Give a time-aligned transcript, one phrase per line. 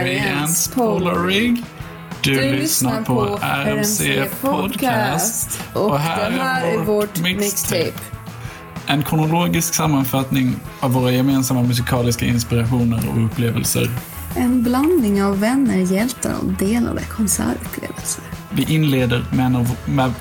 [0.00, 1.64] Är Marians Polarig.
[2.22, 5.60] Du, Du lyssnar på RMC Podcast.
[5.72, 7.92] Och, det här är vårt mixtape.
[8.86, 13.90] En kronologisk sammanfattning av våra gemensamma musikaliska inspirationer och upplevelser.
[14.36, 18.24] En blandning av vänner, hjältar och delade konsertupplevelser.
[18.50, 19.76] Vi inleder med en av...
[19.84, 20.12] Med,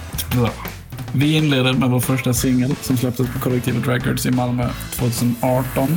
[1.13, 5.87] vi inleder med vår första singel som släpptes på Kollektivet Records i Malmö 2018.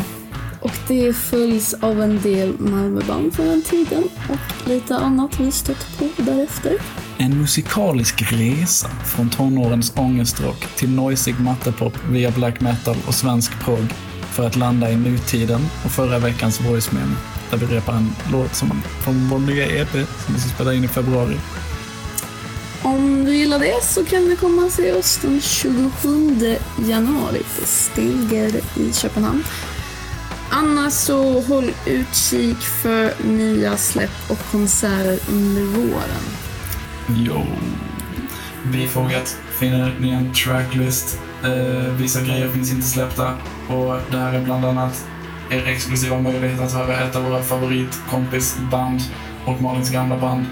[0.62, 5.98] Och det följs av en del Malmöband från den tiden och lite annat vi stött
[5.98, 6.79] på därefter.
[7.18, 13.87] En musikalisk resa från tonårens ångestrock till noisig mattepop via black metal och svensk prog
[14.33, 17.10] för att landa i nutiden och förra veckans voicemail
[17.51, 20.85] där vi repar en låt som, från vår nya EP som vi ska spela in
[20.85, 21.37] i februari.
[22.83, 26.57] Om du gillar det så kan du komma och se oss den 27
[26.88, 29.45] januari på Stilger i Köpenhamn.
[30.55, 36.25] Annars så håll utkik för nya släpp och konserter under våren.
[37.09, 37.43] Jo.
[38.73, 41.19] Bifogat finner ni en tracklist.
[41.45, 43.35] Eh, vissa grejer finns inte släppta
[43.69, 45.05] och det här är bland annat
[45.51, 49.01] er exklusiva möjlighet att höra ett av våra favoritkompisband
[49.47, 50.45] och Malins gamla band.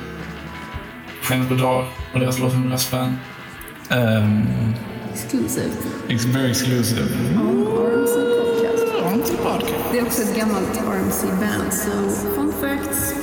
[1.22, 1.84] Skenet bedrar
[2.14, 3.16] och deras låt 100 spänn.
[3.90, 4.46] Um,
[5.12, 5.70] Exclusive.
[6.08, 7.00] it's very exclusive.
[7.00, 7.69] RMC
[9.42, 9.84] Podcast.
[9.92, 11.90] Det är också ett gammalt RMC-band, så
[12.34, 13.19] fun facts.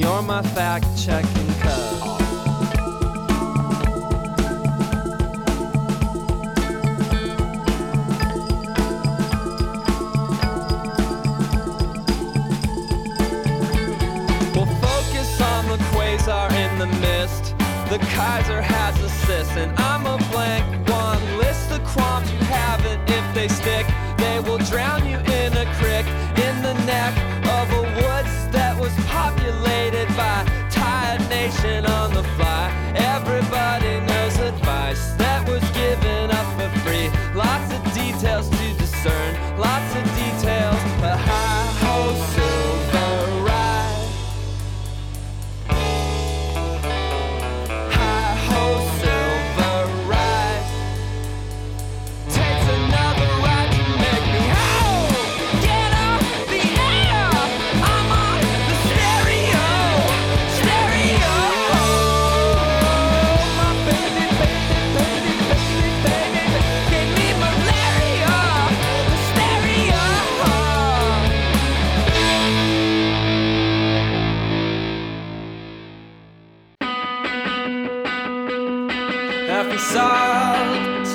[0.00, 2.00] you're my fact checking cub.
[14.54, 17.54] We'll focus on the quasar in the mist.
[17.90, 18.62] The Kaiser
[79.80, 81.08] salt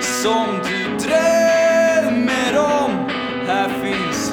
[0.00, 3.08] som du drömmer om.
[3.46, 4.32] Här finns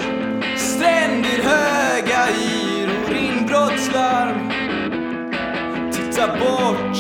[0.58, 4.52] stränder höga ir och inbrottslarm.
[5.92, 6.98] Titta bort,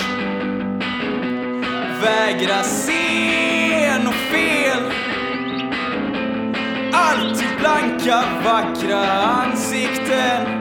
[2.01, 4.83] vägra se nåt fel.
[6.93, 10.58] Alltid blanka, vackra ansikten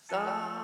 [0.00, 0.59] ですか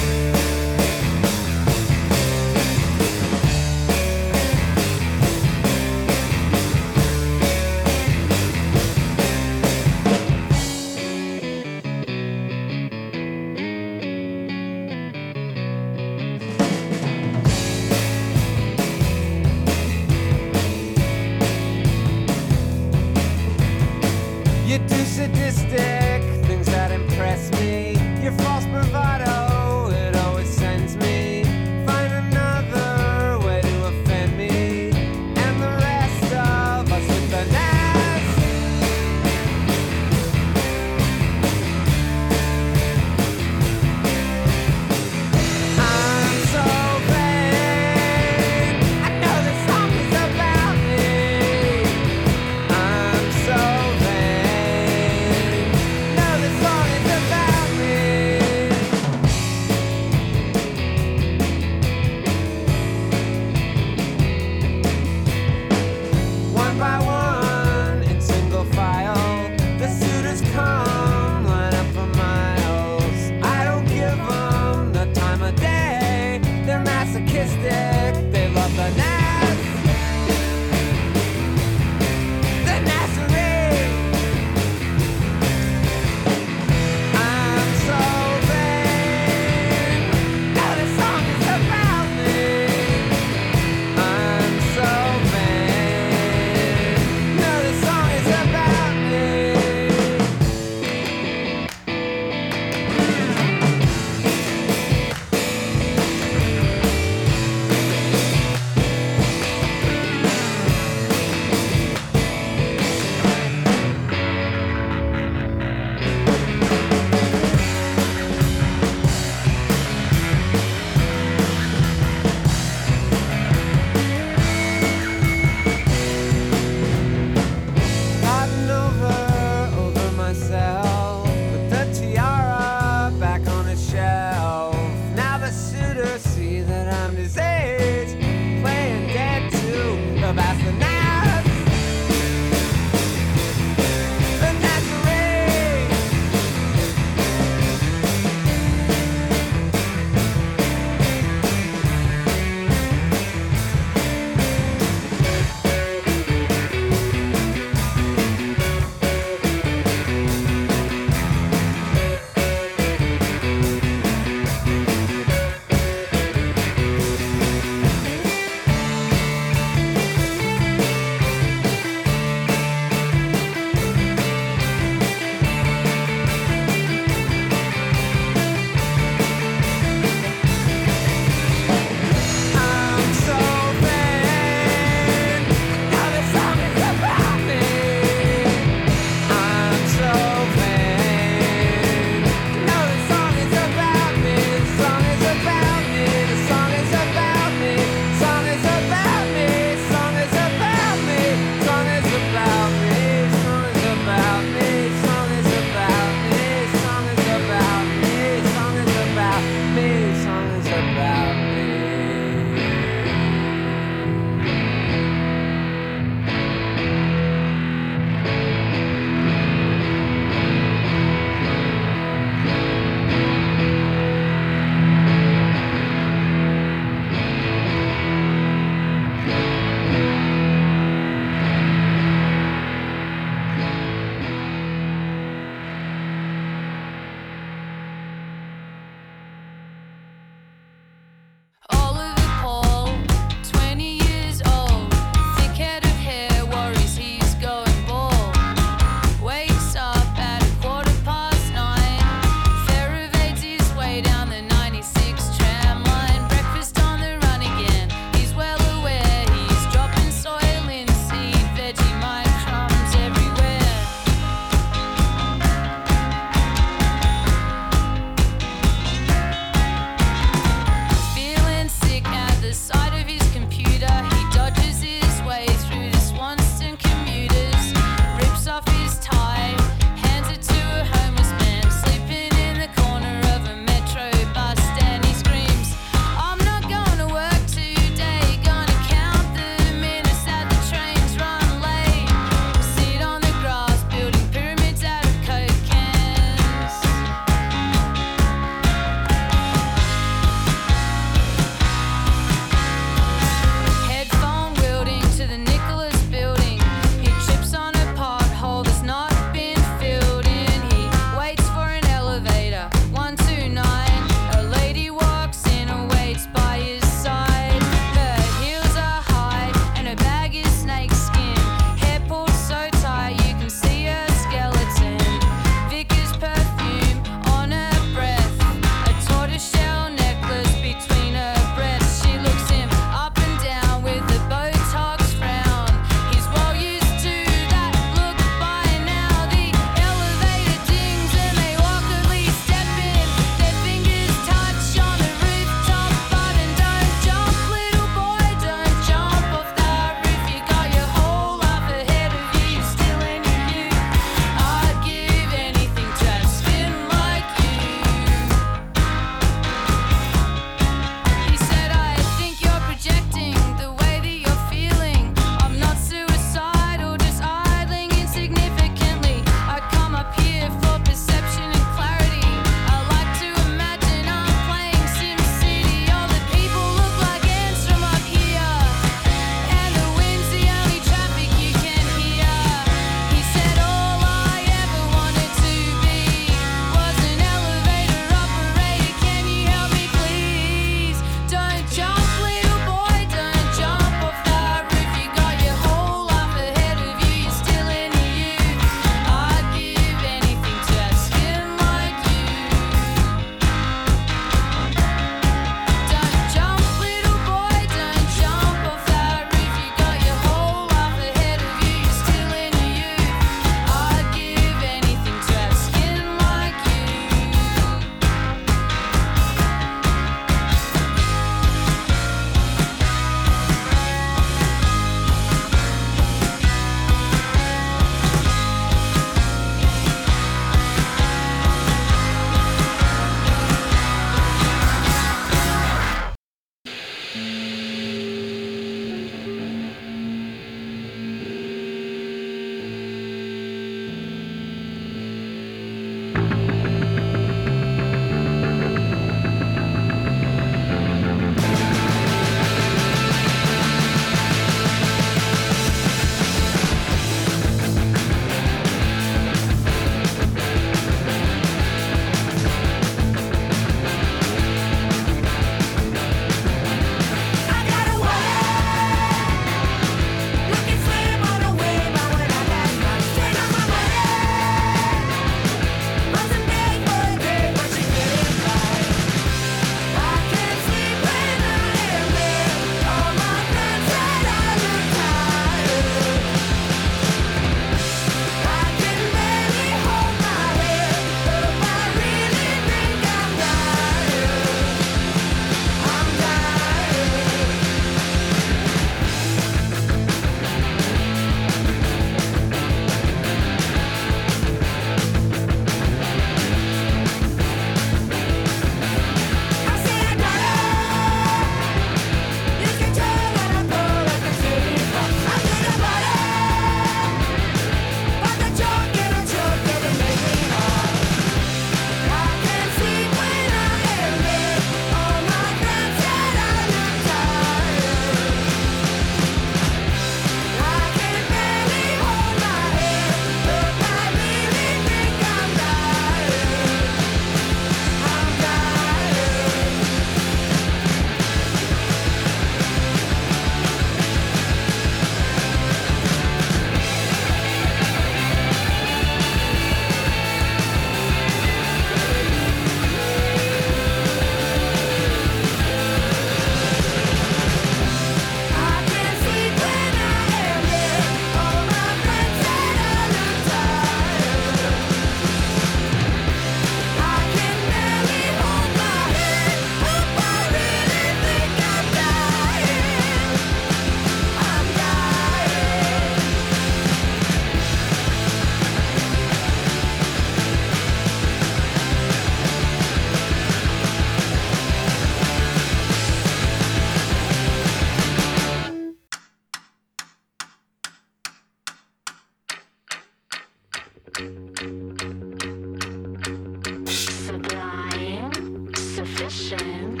[599.31, 600.00] Shame.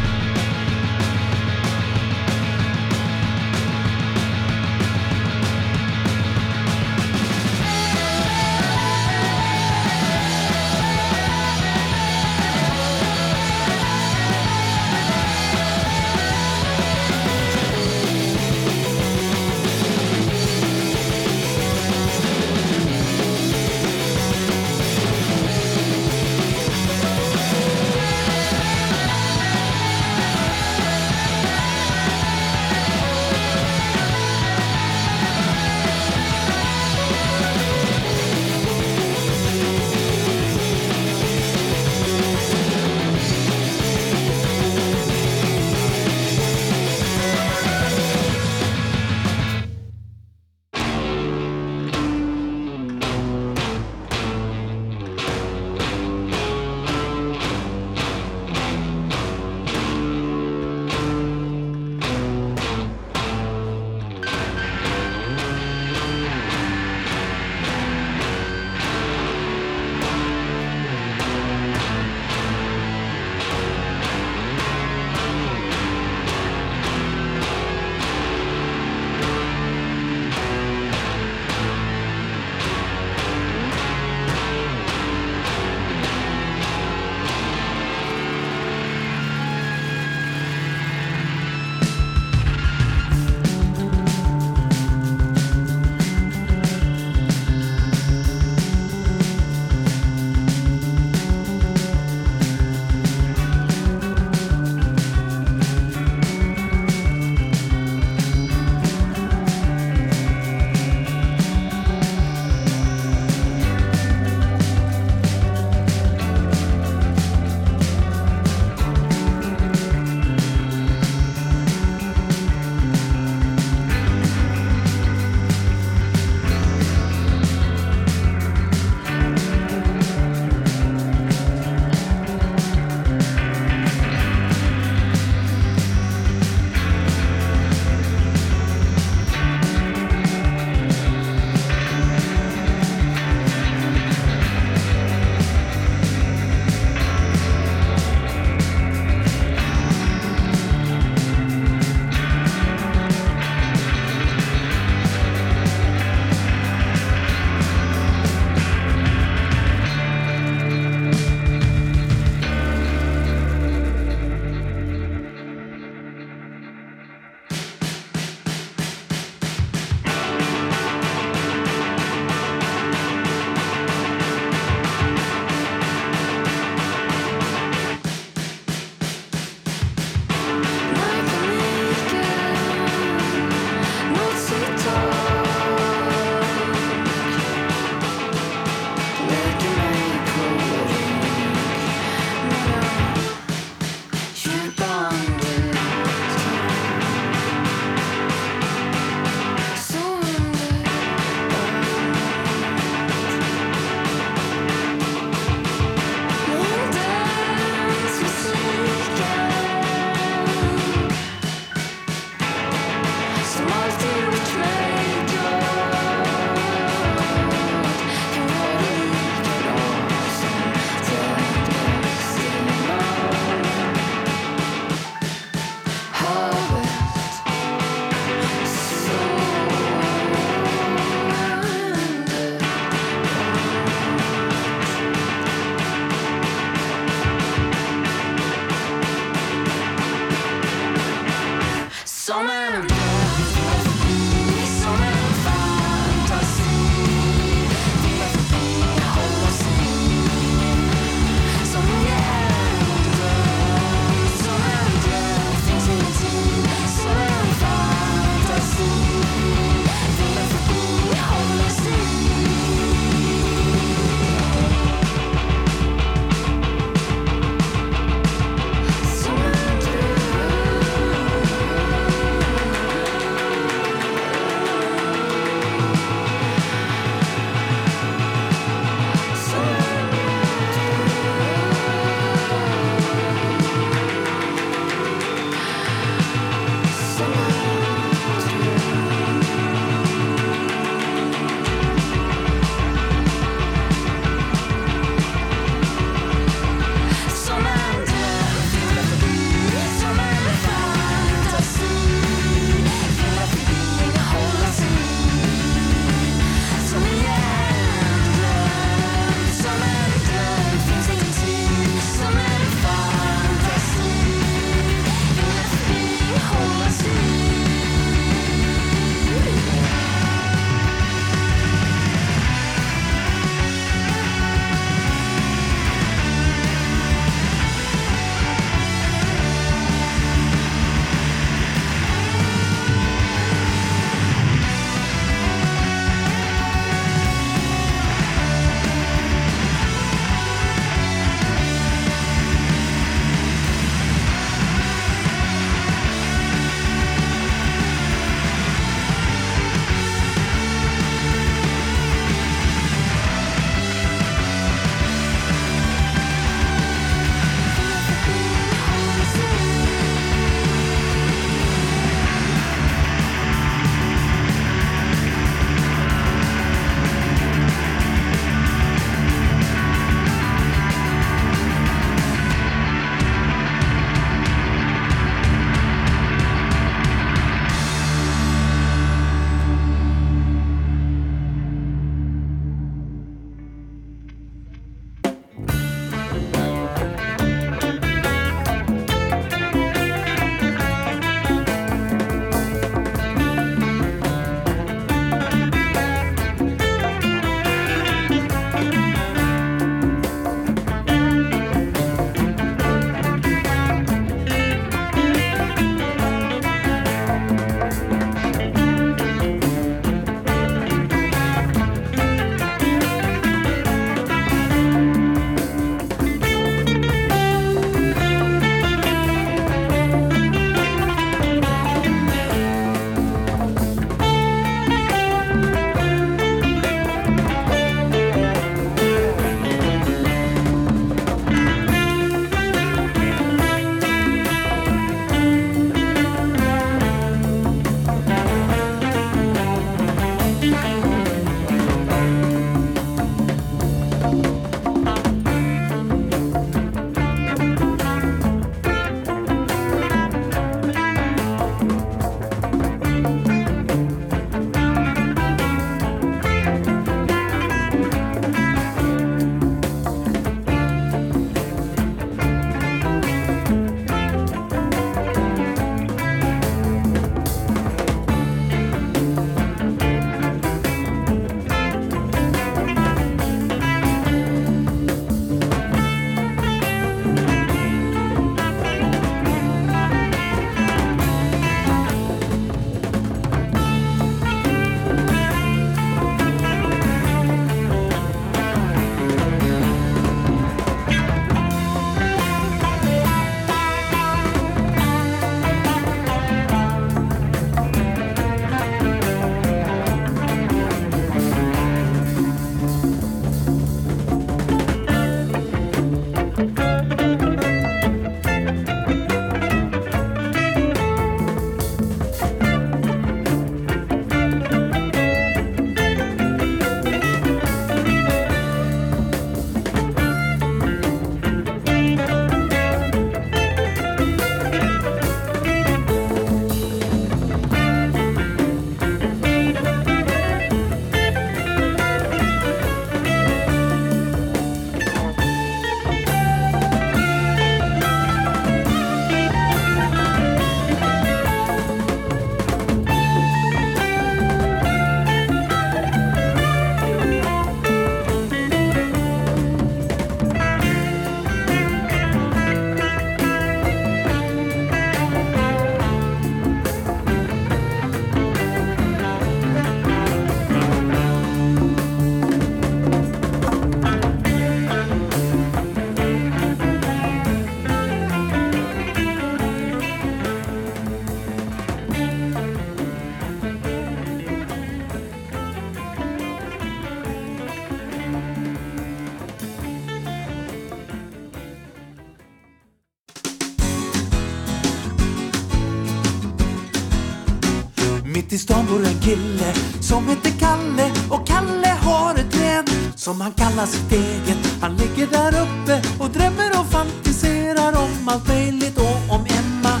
[589.32, 592.84] Kille som heter Kalle och Kalle har ett län
[593.16, 594.58] som han kallar sitt eget.
[594.80, 600.00] Han ligger där uppe och drömmer och fantiserar om allt möjligt och om Emma.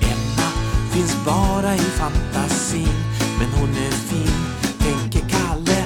[0.00, 0.48] Emma
[0.92, 2.96] finns bara i fantasin
[3.38, 4.38] men hon är fin,
[4.78, 5.84] tänker Kalle.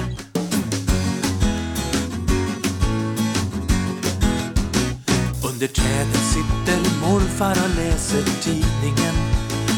[5.49, 9.30] Under trädet sitter morfar och läser tidningen.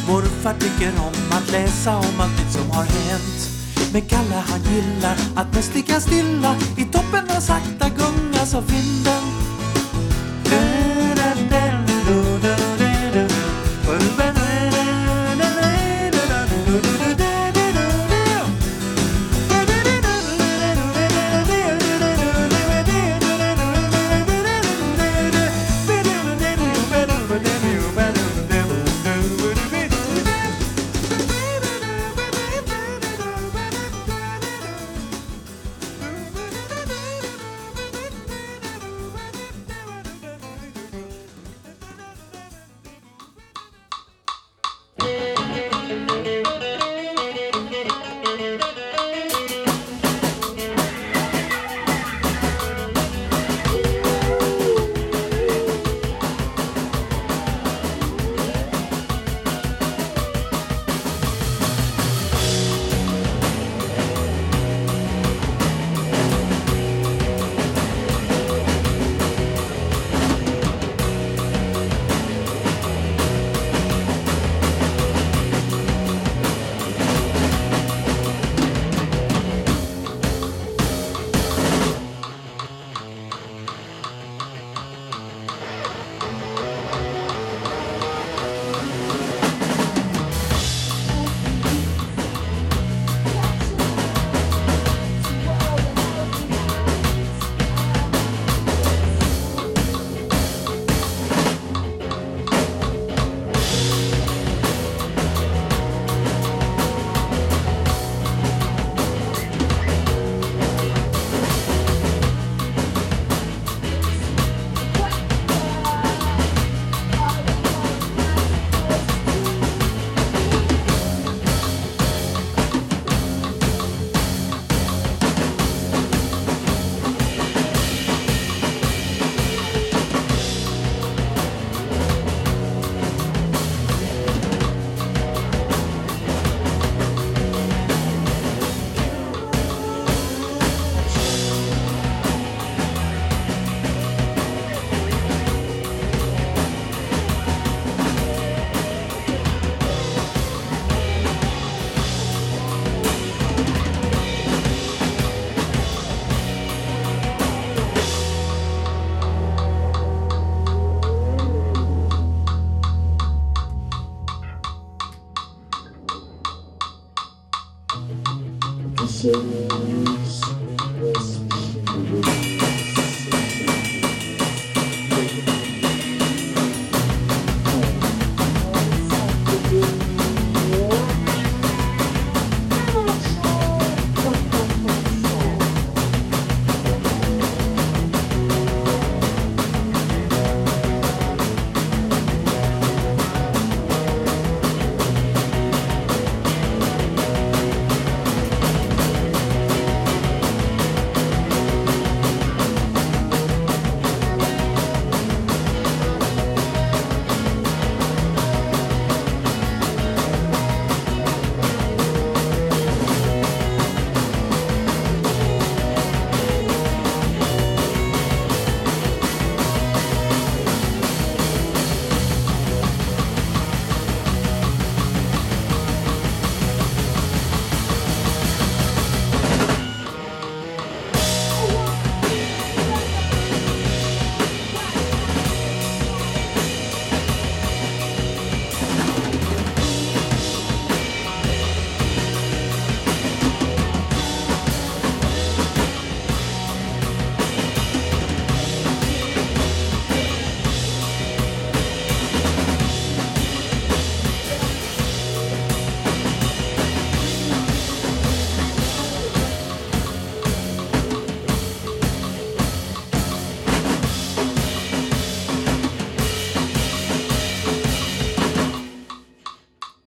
[0.08, 3.50] Morfar tycker om att läsa om allt nytt som har hänt.
[3.94, 9.53] Men Kalle han gillar att mest ligga stilla i toppen och sakta gungas av vinden.